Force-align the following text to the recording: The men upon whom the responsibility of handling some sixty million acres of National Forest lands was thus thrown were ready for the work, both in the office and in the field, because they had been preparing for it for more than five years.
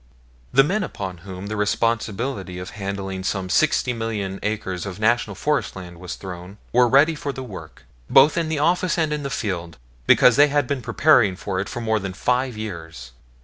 The 0.51 0.63
men 0.63 0.83
upon 0.83 1.19
whom 1.19 1.45
the 1.45 1.55
responsibility 1.55 2.57
of 2.57 2.71
handling 2.71 3.23
some 3.23 3.49
sixty 3.51 3.93
million 3.93 4.39
acres 4.41 4.87
of 4.87 4.99
National 4.99 5.35
Forest 5.35 5.75
lands 5.75 5.99
was 5.99 6.13
thus 6.15 6.21
thrown 6.21 6.57
were 6.73 6.87
ready 6.87 7.13
for 7.13 7.31
the 7.31 7.43
work, 7.43 7.83
both 8.09 8.35
in 8.35 8.49
the 8.49 8.57
office 8.57 8.97
and 8.97 9.13
in 9.13 9.21
the 9.21 9.29
field, 9.29 9.77
because 10.07 10.37
they 10.37 10.47
had 10.47 10.65
been 10.65 10.81
preparing 10.81 11.35
for 11.35 11.59
it 11.59 11.69
for 11.69 11.81
more 11.81 11.99
than 11.99 12.13
five 12.13 12.57
years. 12.57 13.11